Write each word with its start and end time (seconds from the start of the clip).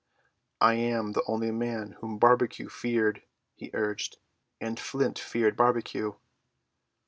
"I 0.59 0.73
am 0.73 1.11
the 1.11 1.21
only 1.27 1.51
man 1.51 1.91
whom 1.99 2.17
Barbecue 2.17 2.69
feared," 2.69 3.21
he 3.53 3.69
urged, 3.71 4.17
"and 4.59 4.79
Flint 4.79 5.19
feared 5.19 5.55
Barbecue." 5.55 6.13